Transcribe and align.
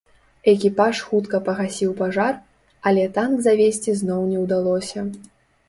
Экіпаж 0.53 1.01
хутка 1.09 1.39
пагасіў 1.49 1.91
пажар, 2.01 2.33
але 2.89 3.03
танк 3.21 3.47
завесці 3.51 3.97
зноў 4.03 4.21
не 4.33 4.43
удалося. 4.49 5.09